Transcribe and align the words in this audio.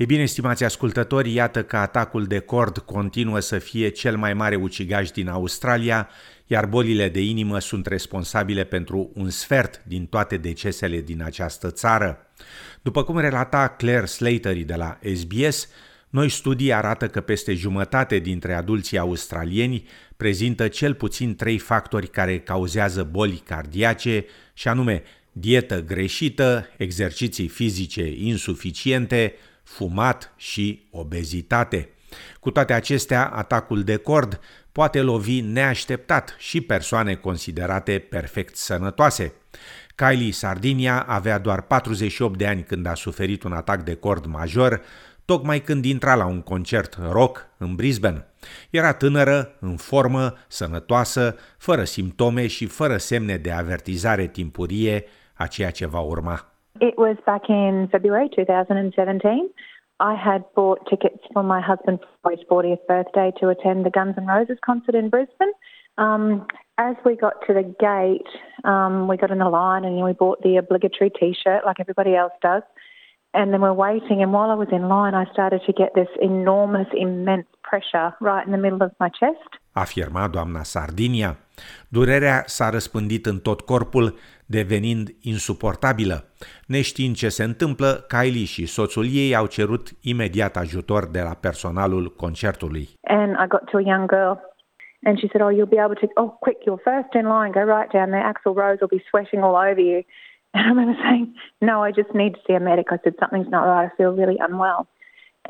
Ei 0.00 0.06
bine, 0.06 0.24
stimați 0.24 0.64
ascultători, 0.64 1.32
iată 1.32 1.64
că 1.64 1.76
atacul 1.76 2.24
de 2.24 2.38
cord 2.38 2.78
continuă 2.78 3.40
să 3.40 3.58
fie 3.58 3.88
cel 3.88 4.16
mai 4.16 4.34
mare 4.34 4.56
ucigaș 4.56 5.10
din 5.10 5.28
Australia, 5.28 6.08
iar 6.46 6.66
bolile 6.66 7.08
de 7.08 7.22
inimă 7.22 7.58
sunt 7.58 7.86
responsabile 7.86 8.64
pentru 8.64 9.10
un 9.14 9.30
sfert 9.30 9.82
din 9.84 10.06
toate 10.06 10.36
decesele 10.36 11.00
din 11.00 11.22
această 11.22 11.70
țară. 11.70 12.18
După 12.82 13.04
cum 13.04 13.18
relata 13.18 13.68
Claire 13.68 14.04
Slatery 14.04 14.62
de 14.62 14.74
la 14.74 14.98
SBS, 15.14 15.68
noi 16.10 16.28
studii 16.28 16.72
arată 16.72 17.08
că 17.08 17.20
peste 17.20 17.54
jumătate 17.54 18.18
dintre 18.18 18.54
adulții 18.54 18.98
australieni 18.98 19.86
prezintă 20.16 20.68
cel 20.68 20.94
puțin 20.94 21.36
trei 21.36 21.58
factori 21.58 22.08
care 22.08 22.38
cauzează 22.38 23.02
boli 23.02 23.42
cardiace, 23.46 24.24
și 24.54 24.68
anume 24.68 25.02
dietă 25.32 25.82
greșită, 25.82 26.68
exerciții 26.76 27.48
fizice 27.48 28.14
insuficiente, 28.16 29.34
fumat 29.70 30.32
și 30.36 30.88
obezitate. 30.90 31.88
Cu 32.40 32.50
toate 32.50 32.72
acestea, 32.72 33.26
atacul 33.26 33.82
de 33.82 33.96
cord 33.96 34.40
poate 34.72 35.00
lovi 35.00 35.40
neașteptat 35.40 36.36
și 36.38 36.60
persoane 36.60 37.14
considerate 37.14 37.98
perfect 37.98 38.56
sănătoase. 38.56 39.32
Kylie 39.94 40.32
Sardinia 40.32 41.00
avea 41.00 41.38
doar 41.38 41.60
48 41.60 42.38
de 42.38 42.46
ani 42.46 42.62
când 42.62 42.86
a 42.86 42.94
suferit 42.94 43.42
un 43.42 43.52
atac 43.52 43.82
de 43.82 43.94
cord 43.94 44.26
major, 44.26 44.82
tocmai 45.24 45.60
când 45.60 45.84
intra 45.84 46.14
la 46.14 46.24
un 46.24 46.40
concert 46.40 46.98
rock 47.10 47.46
în 47.56 47.74
Brisbane. 47.74 48.26
Era 48.70 48.92
tânără, 48.92 49.56
în 49.60 49.76
formă, 49.76 50.36
sănătoasă, 50.48 51.36
fără 51.58 51.84
simptome 51.84 52.46
și 52.46 52.66
fără 52.66 52.96
semne 52.96 53.36
de 53.36 53.50
avertizare 53.50 54.26
timpurie 54.26 55.04
a 55.34 55.46
ceea 55.46 55.70
ce 55.70 55.86
va 55.86 56.00
urma. 56.00 56.49
It 56.78 56.96
was 56.96 57.16
back 57.26 57.42
in 57.48 57.88
February 57.90 58.28
2017. 58.34 59.50
I 59.98 60.14
had 60.14 60.44
bought 60.54 60.86
tickets 60.88 61.18
for 61.32 61.42
my 61.42 61.60
husband 61.60 61.98
for 62.22 62.30
his 62.30 62.40
40th 62.50 62.86
birthday 62.86 63.32
to 63.40 63.48
attend 63.48 63.84
the 63.84 63.90
Guns 63.90 64.14
N' 64.16 64.26
Roses 64.26 64.58
concert 64.64 64.94
in 64.94 65.10
Brisbane. 65.10 65.52
Um, 65.98 66.46
as 66.78 66.96
we 67.04 67.16
got 67.16 67.34
to 67.46 67.52
the 67.52 67.62
gate, 67.78 68.26
um, 68.64 69.08
we 69.08 69.18
got 69.18 69.30
in 69.30 69.38
the 69.38 69.48
line 69.50 69.84
and 69.84 70.02
we 70.02 70.12
bought 70.12 70.42
the 70.42 70.56
obligatory 70.56 71.10
T-shirt 71.10 71.66
like 71.66 71.80
everybody 71.80 72.14
else 72.14 72.32
does. 72.40 72.62
And 73.34 73.52
then 73.52 73.60
we're 73.60 73.72
waiting, 73.72 74.22
and 74.22 74.32
while 74.32 74.50
I 74.50 74.54
was 74.54 74.68
in 74.72 74.88
line, 74.88 75.14
I 75.14 75.30
started 75.32 75.60
to 75.66 75.72
get 75.72 75.94
this 75.94 76.08
enormous, 76.20 76.88
immense 76.92 77.46
pressure 77.62 78.12
right 78.20 78.44
in 78.44 78.50
the 78.50 78.58
middle 78.58 78.82
of 78.82 78.90
my 78.98 79.08
chest. 79.08 79.59
Afirma 79.72 80.28
doamna 80.28 80.62
Sardinia. 80.62 81.36
Durerea 81.88 82.42
s-a 82.46 82.70
răspândit 82.70 83.26
în 83.26 83.38
tot 83.38 83.60
corpul, 83.60 84.18
devenind 84.46 85.08
insuportabilă. 85.20 86.24
Neștiind 86.66 87.16
ce 87.16 87.28
se 87.28 87.44
întâmplă, 87.44 88.04
Kylie 88.08 88.44
și 88.44 88.66
soțul 88.66 89.06
ei 89.10 89.34
au 89.34 89.46
cerut 89.46 89.88
imediat 90.00 90.56
ajutor 90.56 91.06
de 91.06 91.20
la 91.20 91.34
personalul 91.34 92.14
concertului. 92.16 92.88
And 93.02 93.32
I 93.32 93.46
got 93.48 93.64
to 93.70 93.76
a 93.76 93.80
young 93.80 94.08
girl 94.08 94.48
and 95.04 95.18
she 95.18 95.28
said, 95.32 95.40
oh, 95.40 95.48
you'll 95.48 95.66
be 95.66 95.78
able 95.78 95.94
to, 95.96 96.08
oh, 96.16 96.36
quick, 96.42 96.58
you're 96.66 96.78
first 96.84 97.14
in 97.14 97.26
line, 97.28 97.52
go 97.52 97.62
right 97.62 97.90
down 97.90 98.10
there, 98.10 98.20
Axel 98.20 98.54
Rose 98.54 98.78
will 98.80 98.88
be 98.88 99.02
sweating 99.10 99.42
all 99.42 99.56
over 99.56 99.80
you. 99.80 100.02
And 100.54 100.66
I 100.66 100.68
remember 100.68 101.00
saying, 101.04 101.32
no, 101.60 101.84
I 101.84 101.92
just 101.92 102.12
need 102.12 102.34
to 102.34 102.40
see 102.44 102.54
a 102.54 102.60
medic. 102.60 102.86
I 102.90 102.98
said, 103.04 103.14
something's 103.20 103.48
not 103.50 103.66
right, 103.66 103.88
I 103.90 103.96
feel 103.96 104.10
really 104.10 104.36
unwell. 104.40 104.88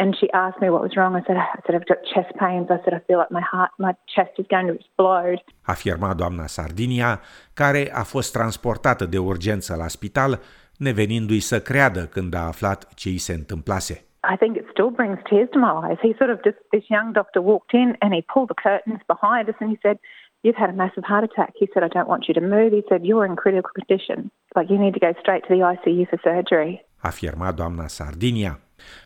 And 0.01 0.17
she 0.19 0.29
asked 0.45 0.61
me 0.63 0.69
what 0.75 0.83
was 0.87 0.95
wrong. 0.97 1.13
I 1.21 1.23
said, 1.27 1.37
I 1.37 1.61
said, 1.65 1.75
I've 1.79 1.91
got 1.93 2.01
chest 2.13 2.33
pains. 2.43 2.67
I 2.77 2.79
said, 2.85 2.95
I 2.99 3.03
feel 3.09 3.19
like 3.23 3.33
my 3.41 3.45
heart, 3.53 3.71
my 3.87 3.95
chest 4.15 4.33
is 4.43 4.47
going 4.55 4.67
to 4.71 4.75
explode. 4.81 5.41
Afirma 5.73 6.15
doamna 6.15 6.47
Sardinia, 6.47 7.21
care 7.55 7.91
a 7.93 8.03
fost 8.03 8.33
transportată 8.33 9.05
de 9.05 9.19
urgență 9.19 9.77
la 9.77 9.89
spital, 9.89 10.41
nevenindu-i 10.77 11.41
să 11.41 11.61
creadă 11.61 12.07
când 12.07 12.35
a 12.35 12.47
aflat 12.47 12.95
ce 12.95 13.09
îi 13.09 13.19
se 13.19 13.33
întâmplase. 13.33 14.05
I 14.35 14.37
think 14.37 14.57
it 14.57 14.67
still 14.71 14.91
brings 14.91 15.19
tears 15.29 15.49
to 15.51 15.59
my 15.59 15.73
eyes. 15.85 15.99
He 16.07 16.13
sort 16.23 16.33
of 16.35 16.39
just, 16.49 16.59
this 16.77 16.87
young 16.97 17.09
doctor 17.21 17.41
walked 17.53 17.73
in 17.83 17.89
and 18.03 18.11
he 18.17 18.23
pulled 18.33 18.51
the 18.53 18.61
curtains 18.69 19.03
behind 19.15 19.45
us 19.51 19.59
and 19.61 19.71
he 19.75 19.79
said, 19.85 19.97
You've 20.43 20.61
had 20.65 20.71
a 20.75 20.79
massive 20.85 21.07
heart 21.11 21.25
attack. 21.29 21.53
He 21.63 21.67
said, 21.73 21.83
I 21.89 21.91
don't 21.97 22.11
want 22.13 22.23
you 22.29 22.35
to 22.41 22.45
move. 22.55 22.71
He 22.81 22.85
said, 22.89 23.01
You're 23.09 23.27
in 23.31 23.37
critical 23.45 23.73
condition. 23.81 24.19
Like, 24.57 24.69
you 24.73 24.79
need 24.85 24.95
to 24.99 25.03
go 25.07 25.13
straight 25.23 25.43
to 25.47 25.51
the 25.55 25.63
ICU 25.73 26.05
for 26.11 26.19
surgery. 26.29 26.73
Afirma 27.09 27.49
doamna 27.59 27.87
Sardinia. 27.99 28.53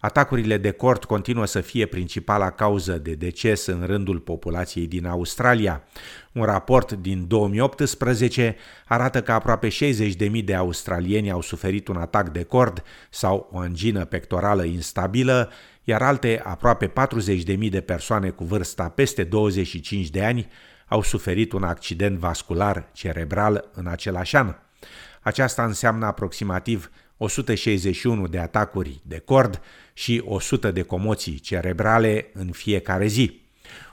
Atacurile 0.00 0.56
de 0.56 0.70
cort 0.70 1.04
continuă 1.04 1.46
să 1.46 1.60
fie 1.60 1.86
principala 1.86 2.50
cauză 2.50 2.92
de 2.92 3.12
deces 3.12 3.66
în 3.66 3.82
rândul 3.86 4.18
populației 4.18 4.86
din 4.86 5.06
Australia. 5.06 5.82
Un 6.32 6.44
raport 6.44 6.92
din 6.92 7.24
2018 7.26 8.56
arată 8.86 9.22
că 9.22 9.32
aproape 9.32 9.68
60.000 9.68 10.44
de 10.44 10.54
australieni 10.54 11.30
au 11.30 11.40
suferit 11.40 11.88
un 11.88 11.96
atac 11.96 12.28
de 12.28 12.42
cord 12.42 12.82
sau 13.10 13.48
o 13.52 13.58
angină 13.58 14.04
pectorală 14.04 14.64
instabilă, 14.64 15.50
iar 15.84 16.02
alte 16.02 16.40
aproape 16.44 16.92
40.000 17.56 17.70
de 17.70 17.80
persoane 17.80 18.30
cu 18.30 18.44
vârsta 18.44 18.88
peste 18.88 19.24
25 19.24 20.10
de 20.10 20.24
ani 20.24 20.48
au 20.86 21.02
suferit 21.02 21.52
un 21.52 21.62
accident 21.62 22.18
vascular 22.18 22.88
cerebral 22.92 23.70
în 23.74 23.86
același 23.86 24.36
an. 24.36 24.54
Aceasta 25.20 25.64
înseamnă 25.64 26.06
aproximativ 26.06 26.90
161 27.24 28.26
de 28.26 28.38
atacuri 28.38 29.00
de 29.06 29.18
cord 29.18 29.60
și 29.92 30.22
100 30.24 30.70
de 30.70 30.82
comoții 30.82 31.38
cerebrale 31.38 32.30
în 32.34 32.50
fiecare 32.52 33.06
zi. 33.06 33.40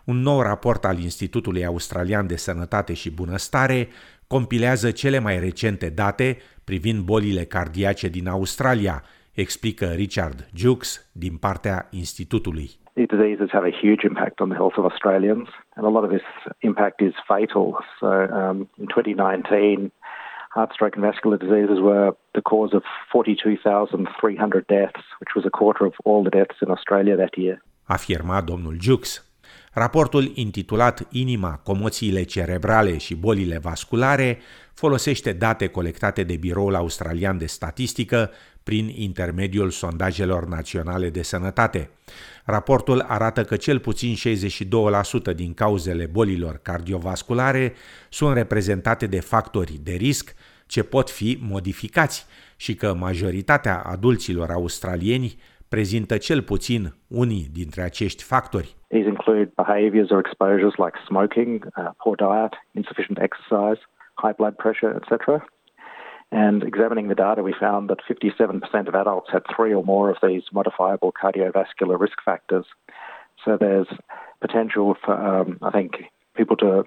Un 0.05 0.17
nou 0.17 0.41
raport 0.41 0.85
al 0.85 0.99
Institutului 0.99 1.65
Australian 1.65 2.27
de 2.27 2.35
Sănătate 2.35 2.93
și 2.93 3.11
Bunăstare 3.11 3.87
compilează 4.27 4.91
cele 4.91 5.19
mai 5.19 5.39
recente 5.39 5.89
date 5.89 6.37
privind 6.63 7.03
bolile 7.03 7.43
cardiace 7.43 8.07
din 8.07 8.27
Australia, 8.27 9.03
explică 9.33 9.85
Richard 9.85 10.49
Jukes 10.55 11.09
din 11.11 11.37
partea 11.37 11.87
institutului. 11.91 12.69
These 12.93 13.15
diseases 13.15 13.49
have 13.51 13.67
a 13.67 13.79
huge 13.81 14.05
impact 14.05 14.39
on 14.39 14.49
the 14.49 14.57
health 14.57 14.77
of 14.77 14.83
Australians, 14.83 15.47
and 15.75 15.85
a 15.85 15.89
lot 15.89 16.03
of 16.03 16.09
this 16.09 16.27
impact 16.59 16.99
is 16.99 17.13
fatal. 17.25 17.67
So, 17.99 18.07
um, 18.07 18.57
in 18.81 18.87
2019, 18.87 19.91
heart, 20.55 20.71
stroke, 20.73 20.95
and 20.97 21.05
vascular 21.09 21.37
diseases 21.45 21.79
were 21.89 22.07
the 22.37 22.41
cause 22.41 22.73
of 22.77 22.83
42,300 23.11 24.65
deaths, 24.67 25.03
which 25.19 25.33
was 25.35 25.45
a 25.45 25.53
quarter 25.59 25.85
of 25.85 25.93
all 26.03 26.21
the 26.23 26.35
deaths 26.39 26.57
in 26.61 26.69
Australia 26.69 27.15
that 27.15 27.33
year. 27.37 27.57
Afirma 27.83 28.41
domnul 28.41 28.77
Jux. 28.81 29.25
Raportul 29.73 30.31
intitulat 30.33 31.07
Inima, 31.11 31.59
comoțiile 31.63 32.23
cerebrale 32.23 32.97
și 32.97 33.15
bolile 33.15 33.57
vasculare 33.57 34.39
folosește 34.73 35.33
date 35.33 35.67
colectate 35.67 36.23
de 36.23 36.35
Biroul 36.35 36.75
Australian 36.75 37.37
de 37.37 37.45
Statistică 37.45 38.31
prin 38.63 38.87
intermediul 38.95 39.69
sondajelor 39.69 40.47
naționale 40.47 41.09
de 41.09 41.21
sănătate. 41.21 41.89
Raportul 42.45 43.05
arată 43.07 43.43
că 43.43 43.55
cel 43.55 43.79
puțin 43.79 44.15
62% 45.31 45.35
din 45.35 45.53
cauzele 45.53 46.05
bolilor 46.11 46.59
cardiovasculare 46.61 47.73
sunt 48.09 48.35
reprezentate 48.35 49.07
de 49.07 49.19
factori 49.19 49.79
de 49.83 49.91
risc 49.91 50.35
ce 50.65 50.83
pot 50.83 51.09
fi 51.09 51.37
modificați 51.41 52.27
și 52.55 52.75
că 52.75 52.93
majoritatea 52.93 53.81
adulților 53.85 54.49
australieni 54.49 55.35
prezintă 55.69 56.17
cel 56.17 56.41
puțin 56.41 56.81
unii 57.07 57.45
dintre 57.59 57.81
acești 57.81 58.23
factori. 58.23 58.75
These 58.87 59.07
include 59.07 59.51
behaviors 59.55 60.09
or 60.09 60.19
exposures 60.25 60.73
like 60.83 60.97
smoking, 61.05 61.55
uh, 61.65 61.89
poor 62.03 62.15
diet, 62.15 62.53
insufficient 62.79 63.17
exercise, 63.27 63.81
high 64.23 64.35
blood 64.39 64.55
pressure, 64.63 64.91
etc. 64.99 65.09
And 66.31 66.63
examining 66.63 67.09
the 67.09 67.15
data, 67.15 67.43
we 67.43 67.53
found 67.59 67.89
that 67.89 67.99
57% 68.09 68.87
of 68.87 68.95
adults 68.95 69.29
had 69.31 69.43
three 69.53 69.73
or 69.73 69.83
more 69.83 70.09
of 70.09 70.17
these 70.23 70.43
modifiable 70.53 71.11
cardiovascular 71.11 71.99
risk 71.99 72.17
factors. 72.23 72.65
So 73.43 73.57
there's 73.57 73.87
potential 74.39 74.95
for, 75.03 75.13
um, 75.13 75.57
I 75.61 75.71
think, 75.71 75.91
people 76.35 76.55
to 76.57 76.85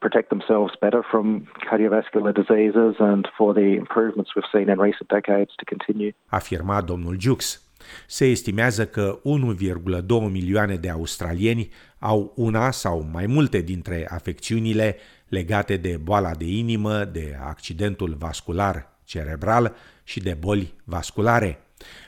protect 0.00 0.28
themselves 0.30 0.72
better 0.80 1.02
from 1.10 1.46
cardiovascular 1.70 2.32
diseases 2.34 2.96
and 2.98 3.28
for 3.36 3.54
the 3.54 3.76
improvements 3.76 4.34
we've 4.34 4.50
seen 4.52 4.68
in 4.68 4.78
recent 4.78 5.08
decades 5.08 5.52
to 5.58 5.64
continue. 5.64 6.12
Afirma 6.28 6.80
domnul 6.80 7.16
Jux. 7.20 7.62
Se 8.06 8.24
estimează 8.24 8.86
că 8.86 9.18
1,2 9.22 10.30
milioane 10.30 10.76
de 10.76 10.90
australieni 10.90 11.70
au 11.98 12.32
una 12.36 12.70
sau 12.70 13.06
mai 13.12 13.26
multe 13.26 13.60
dintre 13.60 14.06
afecțiunile 14.10 14.96
legate 15.28 15.76
de 15.76 15.96
boala 15.96 16.30
de 16.34 16.44
inimă, 16.44 17.04
de 17.04 17.36
accidentul 17.46 18.14
vascular 18.18 18.96
cerebral 19.04 19.74
și 20.04 20.20
de 20.20 20.36
boli 20.40 20.72
vasculare. 20.84 21.58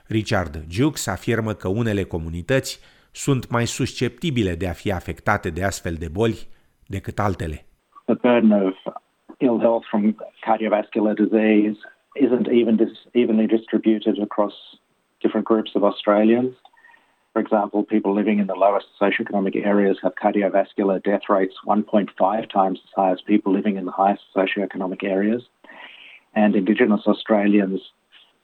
Richard 0.07 0.65
Jukes 0.69 1.07
afirmă 1.07 1.53
că 1.53 1.69
unele 1.69 2.03
comunități 2.03 2.81
sunt 3.13 3.51
mai 3.51 3.67
susceptibile 3.67 4.55
de 4.55 4.69
a 4.69 4.73
fi 4.73 4.93
afectate 4.93 5.51
de 5.51 5.65
astfel 5.65 5.95
de 5.95 6.09
boli 6.09 6.47
decât 6.87 7.19
altele. 7.19 7.65
The 8.05 8.15
burden 8.15 8.51
of 8.51 8.75
ill 9.39 9.59
health 9.59 9.87
from 9.91 10.17
cardiovascular 10.47 11.15
disease 11.15 11.79
isn't 12.25 12.47
even 12.61 12.77
dis- 12.77 13.05
evenly 13.13 13.47
distributed 13.47 14.21
across 14.21 14.55
different 15.19 15.47
groups 15.47 15.75
of 15.75 15.83
Australians. 15.83 16.53
For 17.41 17.47
example, 17.47 17.85
people 17.85 18.13
living 18.15 18.39
in 18.39 18.49
the 18.49 18.61
lowest 18.67 18.89
socioeconomic 19.01 19.55
areas 19.65 19.97
have 20.03 20.15
cardiovascular 20.23 21.03
death 21.03 21.25
rates 21.31 21.55
1.5 21.67 22.53
times 22.59 22.79
as 22.85 22.91
high 22.95 23.13
as 23.13 23.21
people 23.23 23.51
living 23.59 23.77
in 23.81 23.85
the 23.87 23.97
highest 24.03 24.25
socioeconomic 24.37 25.03
areas. 25.03 25.43
And 26.35 26.55
Indigenous 26.55 27.05
Australians 27.07 27.81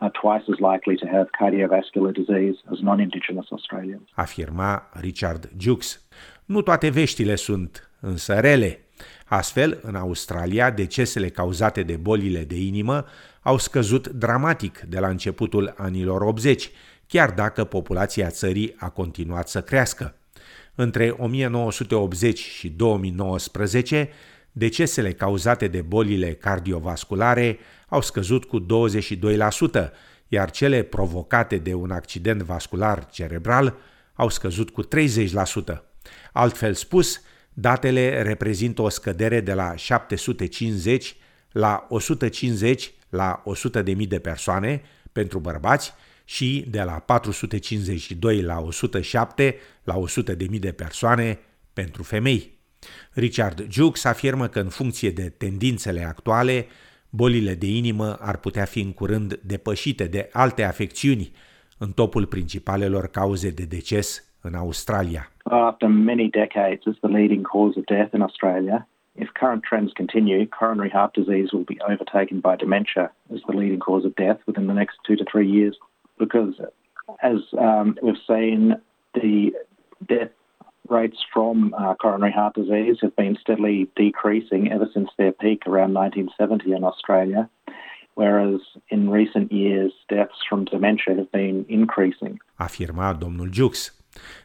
are 0.00 0.12
twice 0.22 0.46
as 0.52 0.58
likely 0.70 0.96
to 1.02 1.06
have 1.14 1.26
cardiovascular 1.40 2.12
disease 2.14 2.56
as 2.72 2.78
non-Indigenous 2.80 3.48
Australians. 3.50 4.08
Afirma 4.14 4.82
Richard 5.00 5.50
Jukes. 5.58 6.06
Nu 6.44 6.62
toate 6.62 6.88
veștile 6.88 7.34
sunt 7.34 7.90
însă 8.00 8.34
rele. 8.40 8.78
Astfel, 9.26 9.78
în 9.82 9.94
Australia, 9.94 10.70
decesele 10.70 11.28
cauzate 11.28 11.82
de 11.82 11.96
bolile 11.96 12.44
de 12.44 12.58
inimă 12.60 13.04
au 13.42 13.58
scăzut 13.58 14.08
dramatic 14.08 14.78
de 14.78 14.98
la 14.98 15.08
începutul 15.08 15.74
anilor 15.76 16.20
80, 16.20 16.70
chiar 17.06 17.30
dacă 17.30 17.64
populația 17.64 18.30
țării 18.30 18.74
a 18.78 18.88
continuat 18.88 19.48
să 19.48 19.62
crească. 19.62 20.14
Între 20.74 21.14
1980 21.16 22.38
și 22.38 22.68
2019, 22.68 24.08
decesele 24.52 25.12
cauzate 25.12 25.68
de 25.68 25.80
bolile 25.80 26.32
cardiovasculare 26.32 27.58
au 27.88 28.00
scăzut 28.00 28.44
cu 28.44 28.66
22%, 29.80 29.90
iar 30.28 30.50
cele 30.50 30.82
provocate 30.82 31.56
de 31.56 31.74
un 31.74 31.90
accident 31.90 32.42
vascular 32.42 33.06
cerebral 33.06 33.76
au 34.14 34.28
scăzut 34.28 34.70
cu 34.70 34.82
30%. 34.84 34.88
Altfel 36.32 36.74
spus, 36.74 37.20
datele 37.52 38.22
reprezintă 38.22 38.82
o 38.82 38.88
scădere 38.88 39.40
de 39.40 39.52
la 39.52 39.76
750 39.76 41.16
la 41.52 41.86
150 41.88 42.92
la 43.08 43.42
100 43.44 43.82
de 43.82 43.92
mii 43.92 44.06
de 44.06 44.18
persoane 44.18 44.82
pentru 45.12 45.38
bărbați 45.38 45.94
și 46.28 46.64
de 46.70 46.82
la 46.82 46.92
452 46.92 48.42
la 48.42 48.58
107 48.60 49.56
la 49.84 49.96
100 49.96 50.34
de 50.34 50.46
mii 50.50 50.58
de 50.58 50.72
persoane 50.72 51.38
pentru 51.72 52.02
femei. 52.02 52.54
Richard 53.12 53.66
Jukes 53.70 54.04
afirmă 54.04 54.46
că 54.46 54.60
în 54.60 54.68
funcție 54.68 55.10
de 55.10 55.28
tendințele 55.38 56.04
actuale, 56.04 56.66
bolile 57.10 57.54
de 57.54 57.66
inimă 57.66 58.16
ar 58.20 58.36
putea 58.36 58.64
fi 58.64 58.80
în 58.80 58.92
curând 58.92 59.34
depășite 59.34 60.04
de 60.04 60.28
alte 60.32 60.62
afecțiuni 60.62 61.32
în 61.78 61.90
topul 61.90 62.26
principalelor 62.26 63.06
cauze 63.06 63.50
de 63.50 63.64
deces 63.64 64.08
în 64.40 64.54
Australia. 64.54 65.30
After 65.42 65.88
many 65.88 66.28
decades 66.28 66.86
as 66.86 66.98
the 67.00 67.10
leading 67.18 67.46
cause 67.46 67.78
of 67.78 67.84
death 67.84 68.12
in 68.14 68.20
Australia, 68.20 68.88
if 69.12 69.28
current 69.40 69.62
trends 69.68 69.92
continue, 69.92 70.46
coronary 70.60 70.90
heart 70.90 71.12
disease 71.12 71.48
will 71.52 71.68
be 71.74 71.78
overtaken 71.92 72.38
by 72.48 72.54
dementia 72.64 73.14
as 73.34 73.40
the 73.48 73.56
leading 73.60 73.82
cause 73.88 74.06
of 74.06 74.12
death 74.14 74.40
within 74.46 74.66
the 74.66 74.78
next 74.82 74.96
two 75.06 75.16
to 75.20 75.24
three 75.32 75.48
years. 75.58 75.76
Because 76.36 76.60
as 77.22 77.40
um, 77.58 77.96
we've 78.02 78.14
seen, 78.26 78.74
the 79.14 79.52
death 80.06 80.34
rates 80.88 81.18
from 81.32 81.74
uh, 81.74 81.94
coronary 81.94 82.32
heart 82.32 82.54
disease 82.54 82.96
have 83.00 83.16
been 83.16 83.36
steadily 83.40 83.88
decreasing 83.96 84.70
ever 84.72 84.88
since 84.94 85.08
their 85.16 85.32
peak 85.32 85.66
around 85.66 85.94
1970 85.94 86.72
in 86.72 86.84
Australia, 86.84 87.48
whereas 88.14 88.60
in 88.88 89.10
recent 89.10 89.50
years 89.50 89.92
deaths 90.08 90.40
from 90.48 90.64
dementia 90.64 91.14
have 91.16 91.30
been 91.32 91.64
increasing. 91.68 92.38
Afirma 92.56 93.12
domnul 93.12 93.50
Jux. 93.52 93.94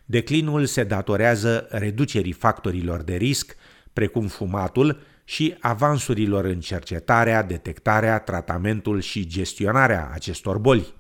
Declinul 0.05 0.65
se 0.65 0.83
datorează 0.83 1.67
reducerii 1.69 2.31
factorilor 2.31 3.01
de 3.03 3.15
risc, 3.15 3.55
precum 3.93 4.27
fumatul, 4.27 4.99
și 5.23 5.55
avansurilor 5.59 6.45
în 6.45 6.59
cercetarea, 6.59 7.43
detectarea, 7.43 8.19
tratamentul 8.19 8.99
și 8.99 9.27
gestionarea 9.27 10.09
acestor 10.13 10.57
boli. 10.57 10.99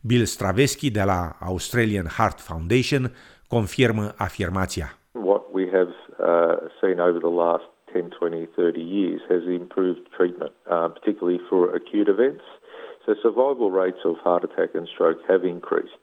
Bill 0.00 0.26
Straveschi 0.26 0.90
de 0.90 1.02
la 1.02 1.36
Australian 1.40 2.06
Heart 2.16 2.40
Foundation 2.40 3.12
confirmă 3.48 4.14
afirmația. 4.16 4.88
What 5.12 5.42
we 5.52 5.64
have 5.78 5.92
uh, 6.18 6.56
seen 6.80 6.98
over 7.00 7.18
the 7.18 7.34
last 7.44 7.68
10, 7.92 8.10
20, 8.18 8.48
30 8.56 8.80
years 8.80 9.20
has 9.28 9.42
improved 9.62 10.02
treatment, 10.16 10.52
uh, 10.70 10.88
particularly 10.96 11.40
for 11.48 11.74
acute 11.74 12.08
events. 12.08 12.44
So 13.04 13.14
survival 13.22 13.70
rates 13.70 14.02
of 14.04 14.14
heart 14.24 14.44
attack 14.44 14.70
and 14.74 14.86
stroke 14.94 15.20
have 15.28 15.42
increased. 15.44 16.02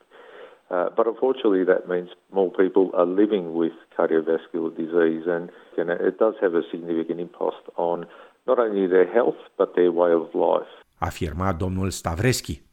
Uh, 0.70 0.88
but 0.96 1.06
unfortunately, 1.06 1.64
that 1.64 1.88
means 1.88 2.08
more 2.32 2.50
people 2.50 2.90
are 2.94 3.06
living 3.06 3.54
with 3.54 3.72
cardiovascular 3.96 4.70
disease, 4.76 5.24
and 5.26 5.50
you 5.78 5.84
know, 5.84 5.96
it 6.08 6.18
does 6.18 6.34
have 6.40 6.54
a 6.54 6.62
significant 6.72 7.20
impact 7.20 7.64
on 7.76 8.06
not 8.48 8.58
only 8.58 8.86
their 8.88 9.06
health 9.06 9.38
but 9.56 9.76
their 9.76 9.92
way 9.92 10.12
of 10.12 10.34
life. 10.34 10.72
Afirma 11.00 11.52
domnul 11.52 11.92
Stavreschi. 11.92 12.65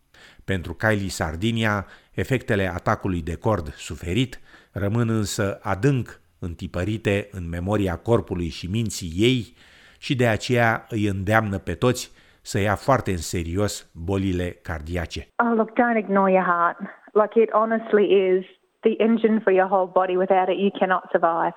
Pentru 0.45 0.73
Kylie 0.73 1.09
Sardinia, 1.09 1.85
efectele 2.11 2.67
atacului 2.67 3.21
de 3.21 3.35
cord 3.35 3.67
suferit 3.73 4.39
rămân 4.71 5.09
însă 5.09 5.59
adânc 5.61 6.21
întipărite 6.39 7.27
în 7.31 7.49
memoria 7.49 7.95
corpului 7.95 8.49
și 8.49 8.69
minții 8.71 9.11
ei 9.15 9.55
și 9.99 10.15
de 10.15 10.27
aceea 10.27 10.85
îi 10.89 11.05
îndeamnă 11.07 11.57
pe 11.57 11.73
toți 11.73 12.11
să 12.41 12.59
ia 12.59 12.75
foarte 12.75 13.11
în 13.11 13.23
serios 13.35 13.91
bolile 13.93 14.47
cardiace. 14.61 15.21
Oh, 15.43 15.53
look, 15.55 15.69
don't 15.71 15.97
ignore 15.97 16.31
your 16.31 16.45
heart. 16.53 16.77
Like 17.21 17.35
it 17.43 17.49
honestly 17.51 18.05
is 18.29 18.43
the 18.79 18.93
engine 19.07 19.39
for 19.43 19.53
your 19.59 19.69
whole 19.73 19.91
body. 19.99 20.15
Without 20.15 20.47
it, 20.53 20.57
you 20.65 20.71
cannot 20.79 21.03
survive. 21.15 21.55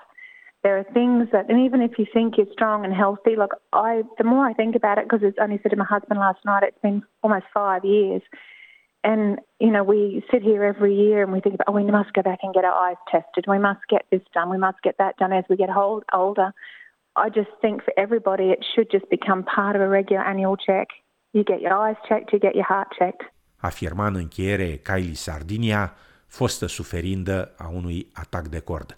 There 0.64 0.76
are 0.80 0.88
things 1.00 1.22
that, 1.34 1.44
and 1.50 1.58
even 1.68 1.80
if 1.88 1.92
you 1.98 2.06
think 2.16 2.28
you're 2.36 2.52
strong 2.58 2.84
and 2.86 2.94
healthy, 3.04 3.34
look, 3.42 3.52
I, 3.72 4.02
the 4.20 4.28
more 4.32 4.44
I 4.50 4.54
think 4.60 4.74
about 4.80 4.96
it, 4.98 5.04
because 5.06 5.22
it's 5.28 5.40
only 5.44 5.58
said 5.60 5.72
to 5.74 5.76
my 5.84 5.90
husband 5.96 6.18
last 6.26 6.40
night, 6.50 6.62
it's 6.68 6.82
been 6.88 7.02
almost 7.24 7.46
five 7.60 7.82
years. 7.84 8.22
And, 9.10 9.38
you 9.64 9.70
know, 9.74 9.84
we 9.94 10.24
sit 10.32 10.42
here 10.50 10.62
every 10.72 10.94
year 11.04 11.18
and 11.24 11.32
we 11.32 11.40
think 11.40 11.54
about, 11.54 11.68
oh, 11.68 11.76
we 11.80 11.84
must 11.98 12.12
go 12.12 12.22
back 12.30 12.40
and 12.42 12.52
get 12.52 12.64
our 12.68 12.78
eyes 12.86 13.00
tested. 13.12 13.44
We 13.46 13.60
must 13.68 13.82
get 13.88 14.02
this 14.10 14.24
done. 14.36 14.48
We 14.50 14.60
must 14.66 14.78
get 14.86 14.96
that 15.02 15.14
done 15.22 15.32
as 15.40 15.44
we 15.50 15.56
get 15.56 15.70
old, 15.84 16.02
older. 16.12 16.48
I 17.24 17.28
just 17.38 17.52
think 17.62 17.76
for 17.86 17.92
everybody, 18.04 18.46
it 18.54 18.62
should 18.72 18.88
just 18.96 19.08
become 19.16 19.40
part 19.44 19.74
of 19.76 19.82
a 19.82 19.88
regular 19.98 20.24
annual 20.32 20.56
check. 20.56 20.88
You 21.36 21.42
get 21.52 21.60
your 21.60 21.74
eyes 21.84 21.98
checked, 22.08 22.32
you 22.32 22.40
get 22.40 22.54
your 22.60 22.68
heart 22.72 22.88
checked. 22.98 23.24
Afirma 23.56 24.06
în 24.06 24.14
încheiere 24.14 24.80
Kylie 24.82 25.14
Sardinia, 25.14 25.94
fostă 26.26 26.66
suferindă 26.66 27.54
a 27.58 27.68
unui 27.74 28.10
atac 28.14 28.46
de 28.48 28.60
cord. 28.60 28.94